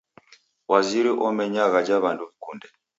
Waziri 0.71 1.11
omenya 1.27 1.63
ghaja 1.73 1.97
w'andu 2.03 2.23
w'ikunde. 2.27 2.67